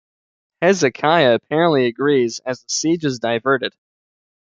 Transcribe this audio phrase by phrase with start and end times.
[0.63, 3.75] Hezekiah apparently agrees, as the siege is diverted.